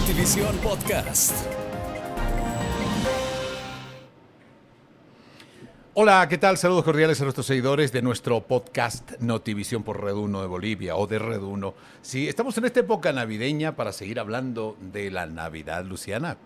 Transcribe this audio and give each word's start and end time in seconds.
Notivisión 0.00 0.56
Podcast. 0.58 1.34
Hola, 5.92 6.26
¿qué 6.26 6.38
tal? 6.38 6.56
Saludos 6.56 6.84
cordiales 6.84 7.20
a 7.20 7.24
nuestros 7.24 7.44
seguidores 7.44 7.92
de 7.92 8.00
nuestro 8.00 8.40
podcast 8.40 9.20
Notivisión 9.20 9.82
por 9.82 10.02
Red 10.02 10.14
1 10.14 10.40
de 10.40 10.46
Bolivia 10.46 10.96
o 10.96 11.06
de 11.06 11.18
Red 11.18 11.42
1. 11.42 11.74
Sí, 12.00 12.28
estamos 12.28 12.56
en 12.56 12.64
esta 12.64 12.80
época 12.80 13.12
navideña 13.12 13.76
para 13.76 13.92
seguir 13.92 14.18
hablando 14.18 14.78
de 14.80 15.10
la 15.10 15.26
Navidad, 15.26 15.84
Luciana. 15.84 16.38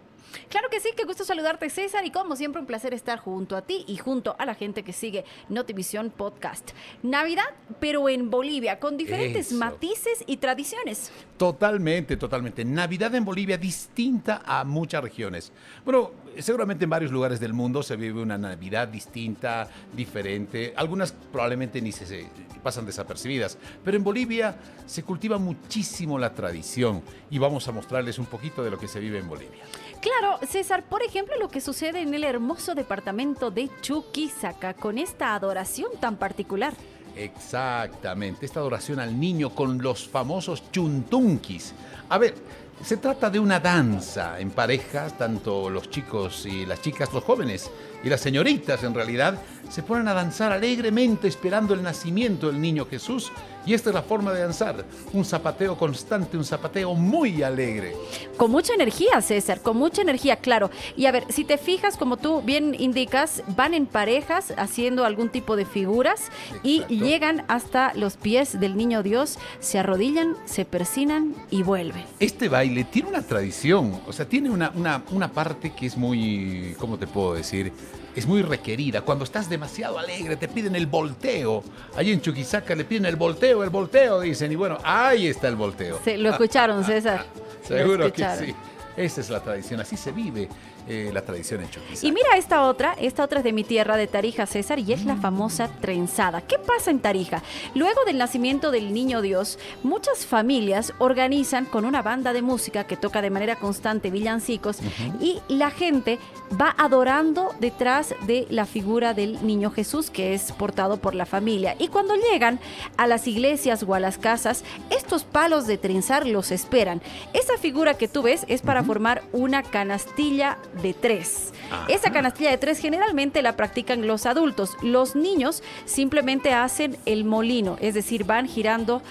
Claro 0.49 0.69
que 0.71 0.81
sí, 0.81 0.91
qué 0.97 1.05
gusto 1.05 1.25
saludarte 1.25 1.71
César 1.71 2.05
y 2.05 2.11
como 2.11 2.37
siempre 2.37 2.61
un 2.61 2.67
placer 2.67 2.95
estar 2.95 3.19
junto 3.19 3.57
a 3.57 3.63
ti 3.63 3.85
y 3.87 3.97
junto 3.97 4.37
a 4.39 4.47
la 4.47 4.55
gente 4.55 4.83
que 4.83 4.93
sigue 4.93 5.25
Notivisión 5.49 6.11
Podcast. 6.11 6.71
Navidad, 7.03 7.45
pero 7.81 8.09
en 8.09 8.31
Bolivia, 8.31 8.79
con 8.79 8.97
diferentes 8.97 9.49
Eso. 9.49 9.57
matices 9.57 10.25
y 10.27 10.37
tradiciones. 10.39 11.13
Totalmente, 11.37 12.17
totalmente. 12.17 12.65
Navidad 12.65 13.15
en 13.15 13.25
Bolivia 13.25 13.59
distinta 13.59 14.43
a 14.45 14.65
muchas 14.65 15.03
regiones. 15.03 15.53
Bueno, 15.85 16.13
seguramente 16.39 16.85
en 16.85 16.91
varios 16.91 17.11
lugares 17.11 17.41
del 17.41 17.53
mundo 17.53 17.83
se 17.83 17.97
vive 17.97 18.23
una 18.23 18.39
Navidad 18.39 18.89
distinta, 18.89 19.69
diferente. 19.93 20.73
Algunas 20.77 21.13
probablemente 21.13 21.81
ni 21.81 21.93
se, 21.93 22.07
se 22.07 22.29
pasan 22.63 22.87
desapercibidas. 22.87 23.59
Pero 23.85 23.97
en 23.97 24.05
Bolivia 24.05 24.57
se 24.87 25.03
cultiva 25.03 25.39
muchísimo 25.39 26.19
la 26.19 26.33
tradición 26.35 27.03
y 27.31 27.39
vamos 27.39 27.67
a 27.69 27.73
mostrarles 27.73 28.19
un 28.19 28.27
poquito 28.27 28.63
de 28.63 28.71
lo 28.71 28.79
que 28.79 28.89
se 28.89 29.01
vive 29.01 29.19
en 29.19 29.29
Bolivia. 29.29 29.65
Claro, 30.01 30.24
César, 30.47 30.85
por 30.85 31.03
ejemplo, 31.03 31.35
lo 31.39 31.49
que 31.49 31.61
sucede 31.61 32.01
en 32.01 32.15
el 32.15 32.25
hermoso 32.25 32.75
departamento 32.75 33.51
de 33.51 33.71
Chuquisaca 33.81 34.75
con 34.75 34.99
esta 34.99 35.35
adoración 35.35 35.91
tan 36.01 36.17
particular. 36.17 36.75
Exactamente, 37.17 38.45
esta 38.45 38.61
adoración 38.61 38.99
al 38.99 39.19
niño 39.19 39.51
con 39.51 39.81
los 39.81 40.09
famosos 40.09 40.71
chuntunquis. 40.73 41.73
A 42.09 42.19
ver, 42.19 42.35
se 42.83 42.97
trata 42.97 43.31
de 43.31 43.39
una 43.39 43.61
danza 43.61 44.39
en 44.41 44.51
parejas, 44.51 45.17
tanto 45.17 45.71
los 45.71 45.89
chicos 45.91 46.45
y 46.45 46.67
las 46.67 46.83
chicas, 46.83 47.13
los 47.13 47.23
jóvenes 47.23 47.71
y 48.03 48.09
las 48.09 48.21
señoritas 48.21 48.83
en 48.83 48.95
realidad, 48.95 49.41
se 49.71 49.83
ponen 49.83 50.09
a 50.09 50.15
danzar 50.15 50.53
alegremente 50.53 51.29
esperando 51.29 51.73
el 51.73 51.83
nacimiento 51.83 52.49
del 52.49 52.61
niño 52.61 52.87
Jesús. 52.87 53.31
Y 53.67 53.75
esta 53.75 53.91
es 53.91 53.95
la 53.95 54.03
forma 54.03 54.33
de 54.33 54.41
danzar, 54.41 54.85
un 55.13 55.25
zapateo 55.25 55.77
constante, 55.77 56.37
un 56.37 56.45
zapateo 56.45 56.95
muy 56.95 57.43
alegre. 57.43 57.97
Con 58.37 58.51
mucha 58.51 58.75
energía, 58.75 59.21
César, 59.23 59.61
con 59.61 59.77
mucha 59.77 60.03
energía, 60.03 60.37
claro. 60.37 60.71
Y 60.97 61.07
a 61.07 61.13
ver, 61.13 61.25
si 61.31 61.45
te 61.45 61.57
fijas, 61.57 61.97
como 61.97 62.17
tú 62.17 62.43
bien 62.43 62.77
indicas, 62.79 63.43
van 63.57 63.73
en 63.73 63.87
parejas 63.87 64.53
haciendo 64.57 65.05
algún 65.05 65.31
tipo 65.31 65.57
de 65.57 65.65
figuras 65.65 66.31
y 66.63 66.85
llegan 66.87 67.45
hasta 67.49 67.95
los 67.95 68.17
pies 68.17 68.61
del 68.61 68.77
niño 68.77 69.03
Dios, 69.03 69.39
se 69.61 69.79
arrodillan, 69.79 70.37
se 70.45 70.65
persinan 70.65 71.35
y 71.51 71.63
vuelven. 71.63 72.05
Este 72.21 72.49
baile 72.49 72.85
tiene 72.85 73.09
una 73.09 73.23
tradición, 73.23 74.01
o 74.07 74.13
sea, 74.13 74.29
tiene 74.29 74.51
una, 74.51 74.73
una, 74.75 75.03
una 75.11 75.33
parte 75.33 75.73
que 75.73 75.87
es 75.87 75.97
muy, 75.97 76.75
¿cómo 76.79 76.99
te 76.99 77.07
puedo 77.07 77.35
decir? 77.35 77.73
Es 78.17 78.27
muy 78.27 78.43
requerida. 78.43 79.01
Cuando 79.01 79.25
estás 79.25 79.49
demasiado 79.49 79.99
alegre, 79.99 80.37
te 80.37 80.47
piden 80.49 80.77
el 80.77 80.87
volteo. 80.87 81.65
Allí 81.97 82.13
en 82.13 82.21
Chuquisaca 82.21 82.75
le 82.75 82.85
piden 82.85 83.07
el 83.07 83.17
volteo, 83.17 83.65
el 83.65 83.71
volteo, 83.71 84.21
dicen. 84.21 84.53
Y 84.53 84.57
bueno, 84.57 84.79
ahí 84.85 85.27
está 85.27 85.49
el 85.49 85.57
volteo. 85.57 85.99
Se- 86.05 86.17
lo 86.19 86.31
escucharon, 86.31 86.85
César. 86.85 87.27
Lo 87.63 87.67
Seguro 87.77 88.13
que 88.13 88.25
sí. 88.39 88.55
Esa 88.97 89.21
es 89.21 89.31
la 89.31 89.41
tradición, 89.41 89.81
así 89.81 89.97
se 89.97 90.13
vive 90.13 90.49
eh, 90.87 91.11
la 91.13 91.23
tradición 91.23 91.63
en 91.63 91.71
Chuquisaca. 91.71 92.07
Y 92.07 92.13
mira 92.13 92.37
esta 92.37 92.63
otra, 92.69 92.95
esta 93.01 93.25
otra 93.25 93.39
es 93.39 93.45
de 93.45 93.53
mi 93.53 93.65
tierra, 93.65 93.97
de 93.97 94.07
Tarija, 94.07 94.47
César, 94.47 94.79
y 94.79 94.93
es 94.93 95.05
la 95.05 95.17
famosa 95.17 95.69
trenzada. 95.81 96.41
¿Qué 96.43 96.59
pasa 96.59 96.91
en 96.91 97.01
Tarija? 97.01 97.43
Luego 97.75 98.05
del 98.05 98.19
nacimiento 98.19 98.71
del 98.71 98.93
niño 98.93 99.23
Dios, 99.23 99.59
muchas 99.83 100.27
familias 100.27 100.93
organizan 100.99 101.65
con 101.65 101.85
una 101.85 102.03
banda 102.03 102.33
de 102.33 102.43
música 102.43 102.85
que 102.85 102.97
toca 102.97 103.23
de 103.23 103.31
manera 103.31 103.57
constante 103.57 104.11
villancicos 104.11 104.79
y 105.21 105.41
la 105.49 105.71
gente 105.71 106.19
va 106.61 106.75
adorando 106.77 107.55
detrás 107.61 108.15
de 108.27 108.47
la 108.51 108.67
figura 108.67 109.15
del 109.15 109.47
niño 109.47 109.71
Jesús 109.71 110.11
que 110.11 110.35
es 110.35 110.53
portado 110.53 110.99
por 110.99 111.15
la 111.15 111.27
familia. 111.27 111.77
Y 111.79 111.89
cuando 111.89 112.15
llegan 112.15 112.61
a 112.97 113.07
las 113.07 113.27
iglesias 113.27 113.85
o 113.87 113.95
a 113.95 114.01
las 114.01 114.19
casas, 114.19 114.65
estos 114.91 115.25
palos 115.25 115.67
de 115.67 115.79
trenzar 115.79 116.27
los 116.27 116.51
esperan. 116.51 117.01
Esa 117.33 117.57
figura 117.59 117.95
que 117.95 118.09
tú 118.09 118.23
ves 118.23 118.45
es 118.49 118.63
para 118.63 118.85
formar 118.85 119.23
una 119.33 119.63
canastilla 119.63 120.59
de 120.83 120.95
tres. 120.95 121.53
Ajá. 121.71 121.87
Esa 121.89 122.11
canastilla 122.13 122.51
de 122.51 122.59
tres 122.59 122.79
generalmente 122.79 123.43
la 123.43 123.57
practican 123.57 124.07
los 124.07 124.27
adultos. 124.27 124.77
Los 124.83 125.17
niños 125.17 125.63
simplemente 125.85 126.53
hacen 126.53 126.97
el 127.07 127.25
molino, 127.25 127.77
es 127.81 127.95
decir, 127.95 128.25
van 128.25 128.47
girando 128.49 129.03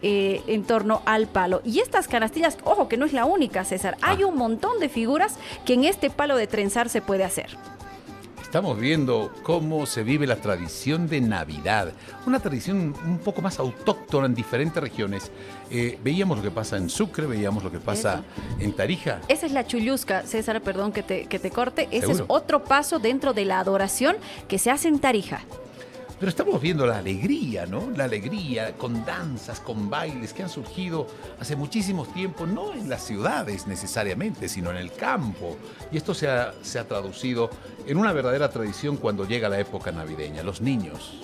eh, 0.00 0.42
en 0.46 0.62
torno 0.62 1.02
al 1.06 1.26
palo. 1.26 1.60
Y 1.64 1.80
estas 1.80 2.06
canastillas, 2.06 2.56
ojo 2.62 2.88
que 2.88 2.96
no 2.96 3.04
es 3.04 3.12
la 3.12 3.24
única, 3.24 3.64
César. 3.64 3.96
Hay 4.00 4.22
Ah. 4.22 4.26
un 4.26 4.36
montón 4.36 4.78
de 4.78 4.88
figuras 4.88 5.34
que 5.64 5.74
en 5.74 5.84
este 5.84 6.08
palo 6.08 6.36
de 6.36 6.46
trenzar 6.46 6.88
se 6.88 7.02
puede 7.02 7.24
hacer. 7.24 7.48
Estamos 8.48 8.80
viendo 8.80 9.30
cómo 9.42 9.84
se 9.84 10.02
vive 10.02 10.26
la 10.26 10.36
tradición 10.36 11.06
de 11.06 11.20
Navidad, 11.20 11.92
una 12.24 12.40
tradición 12.40 12.94
un 13.04 13.18
poco 13.18 13.42
más 13.42 13.58
autóctona 13.58 14.24
en 14.24 14.34
diferentes 14.34 14.82
regiones. 14.82 15.30
Eh, 15.70 15.98
veíamos 16.02 16.38
lo 16.38 16.42
que 16.42 16.50
pasa 16.50 16.78
en 16.78 16.88
Sucre, 16.88 17.26
veíamos 17.26 17.62
lo 17.62 17.70
que 17.70 17.78
pasa 17.78 18.24
en 18.58 18.72
Tarija. 18.72 19.20
Esa 19.28 19.44
es 19.44 19.52
la 19.52 19.66
chullusca, 19.66 20.22
César, 20.22 20.62
perdón 20.62 20.92
que 20.92 21.02
te, 21.02 21.26
que 21.26 21.38
te 21.38 21.50
corte. 21.50 21.88
Ese 21.90 22.06
Seguro. 22.06 22.24
es 22.24 22.24
otro 22.28 22.64
paso 22.64 22.98
dentro 22.98 23.34
de 23.34 23.44
la 23.44 23.60
adoración 23.60 24.16
que 24.48 24.58
se 24.58 24.70
hace 24.70 24.88
en 24.88 24.98
Tarija. 24.98 25.42
Pero 26.18 26.30
estamos 26.30 26.60
viendo 26.60 26.84
la 26.84 26.98
alegría, 26.98 27.64
¿no? 27.66 27.90
La 27.94 28.04
alegría 28.04 28.76
con 28.76 29.04
danzas, 29.04 29.60
con 29.60 29.88
bailes 29.88 30.32
que 30.32 30.42
han 30.42 30.48
surgido 30.48 31.06
hace 31.38 31.54
muchísimo 31.54 32.06
tiempo, 32.06 32.44
no 32.44 32.74
en 32.74 32.88
las 32.88 33.04
ciudades 33.06 33.68
necesariamente, 33.68 34.48
sino 34.48 34.70
en 34.70 34.78
el 34.78 34.92
campo. 34.92 35.56
Y 35.92 35.96
esto 35.96 36.14
se 36.14 36.28
ha, 36.28 36.54
se 36.62 36.80
ha 36.80 36.88
traducido 36.88 37.50
en 37.86 37.98
una 37.98 38.12
verdadera 38.12 38.50
tradición 38.50 38.96
cuando 38.96 39.26
llega 39.26 39.48
la 39.48 39.60
época 39.60 39.92
navideña. 39.92 40.42
Los 40.42 40.60
niños, 40.60 41.22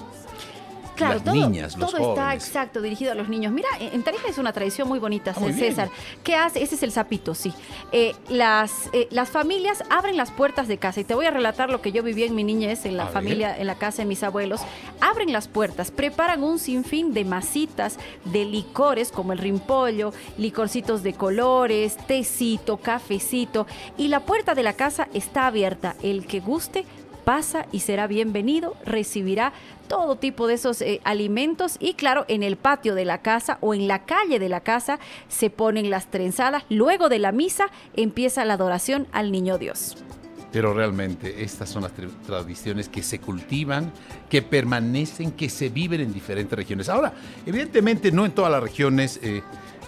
Claro, 0.96 1.14
las 1.14 1.24
todo, 1.24 1.34
niñas, 1.34 1.76
los 1.76 1.90
todo 1.92 2.10
está 2.10 2.34
exacto 2.34 2.80
dirigido 2.80 3.12
a 3.12 3.14
los 3.14 3.28
niños. 3.28 3.52
Mira, 3.52 3.68
en 3.80 4.02
Tarija 4.02 4.28
es 4.28 4.38
una 4.38 4.52
tradición 4.52 4.88
muy 4.88 4.98
bonita, 4.98 5.32
Ah, 5.36 5.40
muy. 5.40 5.52
César. 5.52 5.90
¿Qué 6.22 6.34
hace? 6.36 6.62
Ese 6.62 6.74
es 6.76 6.82
el 6.82 6.92
sapito, 6.92 7.34
sí. 7.34 7.52
Eh, 7.92 8.14
las, 8.28 8.88
eh, 8.92 9.08
las 9.10 9.30
familias 9.30 9.82
abren 9.90 10.16
las 10.16 10.30
puertas 10.30 10.68
de 10.68 10.78
casa 10.78 11.00
y 11.00 11.04
te 11.04 11.14
voy 11.14 11.26
a 11.26 11.30
relatar 11.30 11.70
lo 11.70 11.80
que 11.80 11.92
yo 11.92 12.02
viví 12.02 12.24
en 12.24 12.34
mi 12.34 12.44
niñez, 12.44 12.84
en 12.86 12.96
la 12.96 13.04
A 13.04 13.06
ver. 13.06 13.14
familia, 13.14 13.56
en 13.58 13.66
la 13.66 13.74
casa 13.76 14.02
de 14.02 14.06
mis 14.06 14.22
abuelos. 14.22 14.60
Abren 15.00 15.32
las 15.32 15.48
puertas, 15.48 15.90
preparan 15.90 16.42
un 16.42 16.58
sinfín 16.58 17.12
de 17.12 17.24
masitas, 17.24 17.98
de 18.24 18.44
licores 18.44 19.10
como 19.10 19.32
el 19.32 19.38
rimpollo, 19.38 20.12
licorcitos 20.38 21.02
de 21.02 21.14
colores, 21.14 21.96
tecito, 22.06 22.76
cafecito 22.76 23.66
y 23.98 24.08
la 24.08 24.20
puerta 24.20 24.54
de 24.54 24.62
la 24.62 24.72
casa 24.74 25.08
está 25.14 25.46
abierta. 25.46 25.96
El 26.02 26.26
que 26.26 26.40
guste 26.40 26.84
pasa 27.24 27.66
y 27.72 27.80
será 27.80 28.06
bienvenido, 28.06 28.76
recibirá 28.84 29.52
todo 29.88 30.16
tipo 30.16 30.46
de 30.46 30.54
esos 30.54 30.80
eh, 30.82 31.00
alimentos 31.04 31.76
y 31.80 31.94
claro, 31.94 32.24
en 32.28 32.42
el 32.42 32.56
patio 32.56 32.94
de 32.94 33.04
la 33.04 33.22
casa 33.22 33.58
o 33.60 33.74
en 33.74 33.88
la 33.88 34.04
calle 34.04 34.38
de 34.38 34.48
la 34.48 34.60
casa 34.60 34.98
se 35.28 35.50
ponen 35.50 35.90
las 35.90 36.10
trenzadas. 36.10 36.64
Luego 36.68 37.08
de 37.08 37.18
la 37.18 37.32
misa 37.32 37.66
empieza 37.94 38.44
la 38.44 38.54
adoración 38.54 39.06
al 39.12 39.32
niño 39.32 39.58
Dios. 39.58 39.96
Pero 40.52 40.72
realmente 40.72 41.42
estas 41.42 41.68
son 41.68 41.82
las 41.82 41.92
tra- 41.96 42.08
tradiciones 42.24 42.88
que 42.88 43.02
se 43.02 43.18
cultivan, 43.18 43.92
que 44.30 44.40
permanecen, 44.40 45.32
que 45.32 45.48
se 45.48 45.68
viven 45.68 46.00
en 46.00 46.12
diferentes 46.12 46.56
regiones. 46.56 46.88
Ahora, 46.88 47.12
evidentemente 47.44 48.12
no 48.12 48.24
en 48.24 48.30
todas 48.30 48.52
las 48.52 48.62
regiones 48.62 49.18
eh, 49.20 49.42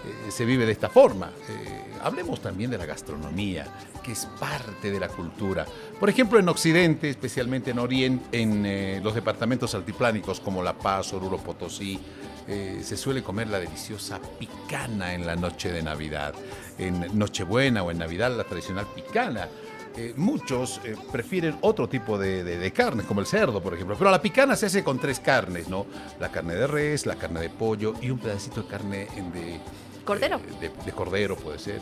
eh, 0.07 0.31
se 0.31 0.45
vive 0.45 0.65
de 0.65 0.71
esta 0.71 0.89
forma. 0.89 1.31
Eh, 1.49 1.99
hablemos 2.01 2.41
también 2.41 2.71
de 2.71 2.77
la 2.77 2.85
gastronomía, 2.85 3.65
que 4.03 4.13
es 4.13 4.25
parte 4.39 4.91
de 4.91 4.99
la 4.99 5.07
cultura. 5.07 5.65
Por 5.99 6.09
ejemplo, 6.09 6.39
en 6.39 6.47
Occidente, 6.49 7.09
especialmente 7.09 7.71
en 7.71 7.79
Oriente, 7.79 8.41
en 8.41 8.65
eh, 8.65 9.01
los 9.03 9.13
departamentos 9.13 9.73
altiplánicos 9.75 10.39
como 10.39 10.63
La 10.63 10.73
Paz, 10.73 11.13
Oruro, 11.13 11.37
Potosí, 11.37 11.99
se 12.47 12.95
suele 12.95 13.21
comer 13.23 13.49
la 13.49 13.59
deliciosa 13.59 14.21
picana 14.39 15.13
en 15.13 15.25
la 15.25 15.35
noche 15.35 15.69
de 15.69 15.83
Navidad. 15.83 16.33
En 16.77 17.19
Nochebuena 17.19 17.83
o 17.83 17.91
en 17.91 17.97
Navidad, 17.97 18.31
la 18.31 18.45
tradicional 18.45 18.87
picana. 18.95 19.49
Muchos 20.15 20.79
prefieren 21.11 21.57
otro 21.59 21.89
tipo 21.89 22.17
de, 22.17 22.45
de, 22.45 22.71
carnes, 22.71 23.05
como 23.05 23.19
el 23.19 23.27
cerdo, 23.27 23.61
por 23.61 23.73
ejemplo. 23.73 23.97
Pero 23.97 24.09
la 24.11 24.21
picana 24.21 24.55
se 24.55 24.67
hace 24.67 24.81
con 24.81 24.97
tres 24.97 25.19
carnes, 25.19 25.67
¿no? 25.67 25.87
La 26.21 26.31
carne 26.31 26.55
de 26.55 26.67
res, 26.67 27.05
la 27.05 27.15
carne 27.15 27.41
de 27.41 27.49
pollo 27.49 27.95
y 28.01 28.11
un 28.11 28.19
pedacito 28.19 28.61
de 28.61 28.67
carne 28.69 29.07
de... 29.33 29.59
Cordero. 30.07 30.39
de, 30.61 30.69
de 30.69 30.91
cordero, 30.93 31.35
puede 31.35 31.59
ser. 31.59 31.81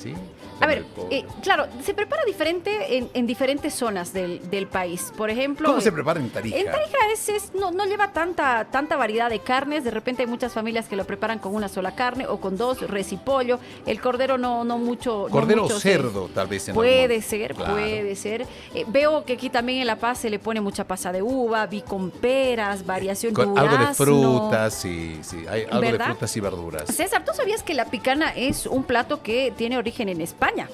¿Sí? 0.00 0.14
A 0.62 0.66
ver, 0.66 0.84
eh, 1.10 1.24
claro, 1.42 1.66
se 1.82 1.94
prepara 1.94 2.22
diferente 2.26 2.98
en, 2.98 3.08
en 3.14 3.26
diferentes 3.26 3.72
zonas 3.74 4.12
del, 4.12 4.50
del 4.50 4.66
país. 4.66 5.10
Por 5.16 5.30
ejemplo... 5.30 5.66
¿Cómo 5.68 5.80
se 5.80 5.88
eh, 5.88 5.92
prepara 5.92 6.20
en 6.20 6.28
Tarija? 6.30 6.56
En 6.58 6.66
Tarija 6.66 6.96
es, 7.12 7.28
es- 7.30 7.54
no, 7.54 7.70
no 7.70 7.86
lleva 7.86 8.12
tanta, 8.12 8.66
tanta 8.70 8.96
variedad 8.96 9.30
de 9.30 9.38
carnes. 9.40 9.84
De 9.84 9.90
repente 9.90 10.22
hay 10.22 10.28
muchas 10.28 10.52
familias 10.52 10.86
que 10.86 10.96
lo 10.96 11.04
preparan 11.06 11.38
con 11.38 11.54
una 11.54 11.68
sola 11.68 11.94
carne 11.94 12.26
o 12.26 12.40
con 12.40 12.58
dos, 12.58 12.82
res 12.90 13.10
y 13.12 13.16
pollo. 13.16 13.58
El 13.86 14.00
cordero 14.02 14.36
no, 14.36 14.64
no 14.64 14.76
mucho. 14.78 15.28
Cordero 15.30 15.60
o 15.62 15.64
mucho 15.64 15.80
cerdo, 15.80 16.28
tal 16.34 16.46
vez. 16.46 16.68
En 16.68 16.74
Puede 16.74 17.04
algún- 17.04 17.22
ser, 17.22 17.54
Claro. 17.54 17.72
puede 17.72 18.16
ser. 18.16 18.46
Eh, 18.74 18.84
veo 18.86 19.24
que 19.24 19.34
aquí 19.34 19.48
también 19.48 19.80
en 19.80 19.86
La 19.86 19.96
Paz 19.96 20.18
se 20.18 20.28
le 20.30 20.38
pone 20.38 20.60
mucha 20.60 20.84
pasa 20.86 21.10
de 21.10 21.22
uva, 21.22 21.66
vi 21.66 21.80
con 21.82 22.10
peras, 22.10 22.84
variación 22.84 23.32
Con 23.34 23.58
algo 23.58 23.76
de 23.78 23.94
frutas, 23.94 24.74
sí, 24.74 25.18
sí. 25.22 25.44
Hay 25.48 25.62
algo 25.64 25.80
¿Verdad? 25.80 25.98
de 26.08 26.12
frutas 26.12 26.36
y 26.36 26.40
verduras. 26.40 26.84
César, 26.94 27.24
¿tú 27.24 27.32
sabías 27.34 27.62
que 27.62 27.72
la 27.74 27.86
picana 27.86 28.30
es 28.36 28.66
un 28.66 28.84
plato 28.84 29.22
que 29.22 29.52
tiene 29.56 29.78
origen 29.78 29.89
origen 29.90 30.08
en 30.08 30.20
España. 30.20 30.68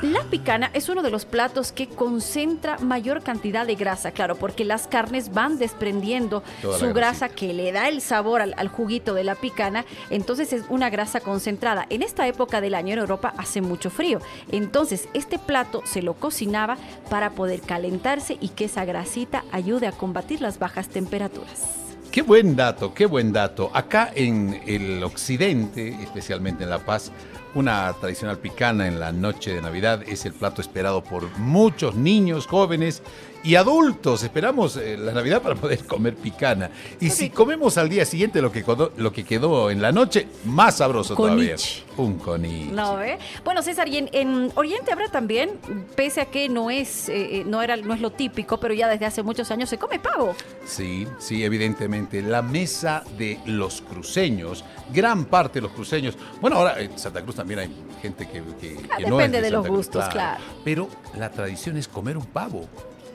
La 0.00 0.22
picana 0.22 0.70
es 0.72 0.88
uno 0.88 1.02
de 1.02 1.10
los 1.10 1.26
platos 1.26 1.70
que 1.70 1.88
concentra 1.88 2.78
mayor 2.78 3.22
cantidad 3.22 3.66
de 3.66 3.74
grasa, 3.74 4.12
claro, 4.12 4.34
porque 4.34 4.64
las 4.64 4.86
carnes 4.86 5.34
van 5.34 5.58
desprendiendo 5.58 6.42
Toda 6.62 6.78
su 6.78 6.94
grasa 6.94 7.28
que 7.28 7.52
le 7.52 7.70
da 7.70 7.90
el 7.90 8.00
sabor 8.00 8.40
al, 8.40 8.54
al 8.56 8.68
juguito 8.68 9.12
de 9.12 9.24
la 9.24 9.34
picana, 9.34 9.84
entonces 10.08 10.54
es 10.54 10.64
una 10.70 10.88
grasa 10.88 11.20
concentrada. 11.20 11.86
En 11.90 12.02
esta 12.02 12.26
época 12.26 12.62
del 12.62 12.74
año 12.74 12.94
en 12.94 13.00
Europa 13.00 13.34
hace 13.36 13.60
mucho 13.60 13.90
frío, 13.90 14.20
entonces 14.50 15.06
este 15.12 15.38
plato 15.38 15.82
se 15.84 16.00
lo 16.00 16.14
cocinaba 16.14 16.78
para 17.10 17.30
poder 17.30 17.60
calentarse 17.60 18.38
y 18.40 18.48
que 18.48 18.64
esa 18.64 18.86
grasita 18.86 19.44
ayude 19.52 19.86
a 19.86 19.92
combatir 19.92 20.40
las 20.40 20.58
bajas 20.58 20.88
temperaturas. 20.88 21.84
Qué 22.10 22.22
buen 22.22 22.54
dato, 22.54 22.94
qué 22.94 23.06
buen 23.06 23.32
dato. 23.32 23.72
Acá 23.74 24.08
en 24.14 24.62
el 24.66 25.02
occidente, 25.02 25.88
especialmente 26.00 26.62
en 26.62 26.70
La 26.70 26.78
Paz, 26.78 27.10
una 27.54 27.92
tradicional 27.94 28.38
picana 28.38 28.86
en 28.86 28.98
la 28.98 29.12
noche 29.12 29.54
de 29.54 29.62
Navidad 29.62 30.02
es 30.06 30.26
el 30.26 30.32
plato 30.32 30.60
esperado 30.60 31.02
por 31.02 31.38
muchos 31.38 31.94
niños, 31.94 32.46
jóvenes 32.46 33.02
y 33.44 33.56
adultos. 33.56 34.22
Esperamos 34.22 34.76
eh, 34.76 34.96
la 34.96 35.12
Navidad 35.12 35.42
para 35.42 35.54
poder 35.54 35.84
comer 35.86 36.16
picana. 36.16 36.70
Y 36.98 37.10
si 37.10 37.30
comemos 37.30 37.78
al 37.78 37.88
día 37.88 38.04
siguiente 38.04 38.40
lo 38.42 38.50
que, 38.50 38.64
quedó, 38.64 38.92
lo 38.96 39.12
que 39.12 39.24
quedó 39.24 39.70
en 39.70 39.82
la 39.82 39.92
noche, 39.92 40.26
más 40.46 40.78
sabroso 40.78 41.14
todavía. 41.14 41.56
Un 41.96 42.18
coniche. 42.18 42.72
¿No 42.72 42.96
ve? 42.96 43.18
Bueno, 43.44 43.62
César, 43.62 43.86
y 43.86 43.98
en, 43.98 44.08
en 44.12 44.50
Oriente 44.56 44.90
habrá 44.90 45.08
también, 45.08 45.60
pese 45.94 46.22
a 46.22 46.26
que 46.26 46.48
no 46.48 46.70
es, 46.70 47.08
eh, 47.08 47.40
eh, 47.40 47.44
no, 47.46 47.62
era, 47.62 47.76
no 47.76 47.94
es 47.94 48.00
lo 48.00 48.10
típico, 48.10 48.58
pero 48.58 48.74
ya 48.74 48.88
desde 48.88 49.04
hace 49.06 49.22
muchos 49.22 49.50
años 49.50 49.68
se 49.68 49.78
come 49.78 50.00
pavo. 50.00 50.34
Sí, 50.64 51.06
sí, 51.18 51.44
evidentemente. 51.44 52.22
La 52.22 52.42
mesa 52.42 53.04
de 53.16 53.38
los 53.44 53.82
cruceños, 53.82 54.64
gran 54.92 55.26
parte 55.26 55.60
de 55.60 55.62
los 55.62 55.72
cruceños. 55.72 56.16
Bueno, 56.40 56.56
ahora 56.56 56.80
en 56.80 56.98
Santa 56.98 57.22
Cruz 57.22 57.36
también 57.36 57.43
hay 57.48 57.70
gente 58.02 58.26
que, 58.28 58.42
que- 58.60 58.76
Ah, 58.90 58.96
que 58.98 59.02
no 59.06 59.20
es 59.20 59.26
depende 59.26 59.40
de 59.40 59.50
los 59.50 59.66
gustos, 59.66 60.04
claro. 60.08 60.42
Pero 60.64 60.88
la 61.16 61.30
tradición 61.30 61.76
es 61.76 61.88
comer 61.88 62.16
un 62.16 62.26
pavo. 62.26 62.66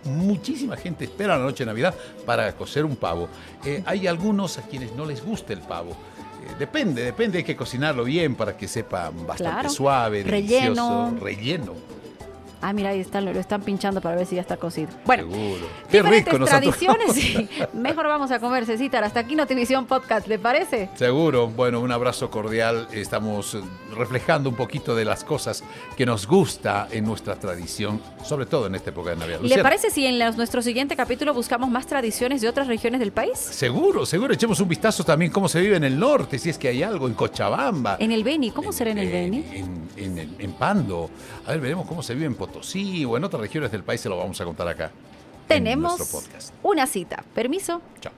Muchísima 0.06 0.78
gente 0.78 1.04
espera 1.06 1.38
la 1.38 1.44
noche 1.44 1.64
de 1.64 1.68
Navidad 1.68 1.94
para 2.26 2.54
cocer 2.56 2.86
un 2.86 2.96
pavo. 2.96 3.28
Eh, 3.66 3.84
hay 3.86 4.08
algunos 4.08 4.58
a 4.58 4.62
quienes 4.62 4.94
no 4.96 5.06
les 5.06 5.24
gusta 5.24 5.52
el 5.54 5.60
pavo. 5.60 5.92
Eh, 5.92 6.56
depende, 6.58 7.04
depende, 7.04 7.40
hay 7.40 7.44
que 7.44 7.56
cocinarlo 7.56 8.06
bien 8.06 8.36
para 8.36 8.56
que 8.56 8.68
sepa 8.68 9.10
bastante 9.10 9.44
Claro. 9.44 9.70
suave, 9.70 10.24
Relleno. 10.24 11.10
delicioso, 11.12 11.26
relleno. 11.26 11.74
Ah, 12.62 12.74
mira, 12.74 12.90
ahí 12.90 13.00
están, 13.00 13.24
lo, 13.26 13.32
están 13.32 13.62
pinchando 13.62 14.02
para 14.02 14.16
ver 14.18 14.26
si 14.26 14.36
ya 14.36 14.42
está 14.42 14.58
cocido. 14.58 14.90
Bueno, 15.06 15.24
Seguro. 15.32 15.66
Qué 15.90 16.02
rico 16.04 16.38
tradiciones. 16.44 17.14
sí. 17.14 17.48
Mejor 17.74 18.08
vamos 18.08 18.32
a 18.32 18.40
comer, 18.40 18.66
Cecitar. 18.66 19.04
Hasta 19.04 19.22
aquí 19.22 19.36
Notivisión 19.36 19.86
Podcast, 19.86 20.28
¿le 20.28 20.38
parece? 20.40 20.90
Seguro, 20.96 21.48
bueno, 21.48 21.80
un 21.80 21.92
abrazo 21.92 22.30
cordial. 22.30 22.88
Estamos 22.92 23.58
reflejando 23.96 24.50
un 24.50 24.56
poquito 24.58 24.94
de 24.94 25.06
las 25.06 25.24
cosas 25.24 25.64
que 25.96 26.06
nos 26.06 26.28
gusta 26.28 26.90
en 26.92 27.06
nuestra 27.06 27.36
tradición, 27.36 28.02
sobre 28.26 28.46
todo 28.46 28.68
en 28.68 28.76
esta 28.76 28.90
época 28.90 29.12
de 29.12 29.16
Navidad. 29.16 29.40
¿Le 29.42 29.64
parece 29.64 29.90
si 29.90 30.06
en 30.06 30.18
nuestro 30.36 30.62
siguiente 30.62 30.98
capítulo 30.98 31.34
buscamos 31.34 31.70
más 31.70 31.88
tradiciones 31.88 32.42
de 32.42 32.50
otras 32.50 32.68
regiones 32.68 33.00
del 33.00 33.14
país? 33.14 33.38
Seguro, 33.40 34.06
seguro. 34.06 34.34
Echemos 34.34 34.60
un 34.60 34.68
vistazo 34.68 35.06
también 35.06 35.32
cómo 35.32 35.48
se 35.48 35.62
vive 35.62 35.78
en 35.78 35.86
el 35.86 35.98
norte, 35.98 36.38
si 36.38 36.50
es 36.50 36.58
que 36.58 36.68
hay 36.68 36.84
algo, 36.84 37.08
en 37.08 37.14
Cochabamba. 37.14 37.96
En 38.00 38.12
el 38.12 38.24
Beni, 38.26 38.52
¿cómo 38.52 38.74
será 38.74 38.92
en 38.92 38.98
el 38.98 39.10
Beni? 39.10 39.46
En, 39.54 39.88
en- 39.96 40.18
en- 40.20 40.36
en 40.40 40.52
Pando. 40.54 41.10
A 41.48 41.52
ver, 41.52 41.62
veremos 41.62 41.88
cómo 41.88 42.04
se 42.04 42.14
vive 42.14 42.26
en 42.26 42.36
Potosí 42.36 42.49
o 43.06 43.18
en 43.18 43.24
otras 43.24 43.42
regiones 43.42 43.72
del 43.72 43.84
país, 43.84 44.02
se 44.02 44.10
lo 44.10 44.18
vamos 44.18 44.40
a 44.42 44.46
contar 44.46 44.68
acá. 44.68 44.86
en 44.86 45.48
Tenemos 45.48 45.98
nuestro 45.98 46.20
podcast. 46.20 46.54
una 46.64 46.86
cita. 46.86 47.24
Permiso. 47.34 47.82
Chao. 48.02 48.14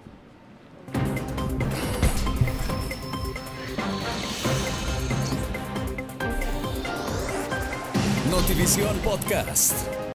Notivisión 8.29 8.97
Podcast. 8.99 10.00